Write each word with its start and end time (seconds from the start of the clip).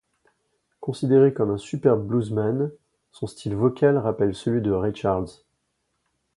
Considéré 0.79 1.31
comme 1.31 1.51
un 1.51 1.59
superbe 1.59 2.03
bluesman, 2.07 2.71
son 3.11 3.27
style 3.27 3.55
vocal 3.55 3.99
rappelle 3.99 4.33
celui 4.33 4.59
de 4.63 4.71
Ray 4.71 4.95
Charles. 4.95 5.29